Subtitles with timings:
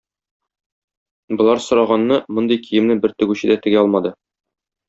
[1.41, 4.17] Болар сораганны, мондый киемне бер тегүче дә тегә алмады.